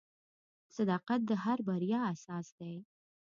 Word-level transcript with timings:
•صداقت 0.75 1.21
د 1.29 1.31
هر 1.43 1.57
بریا 1.67 2.01
اساس 2.13 2.47
دی. 2.59 2.73